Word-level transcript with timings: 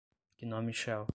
gnome 0.41 0.71
shell 0.71 1.07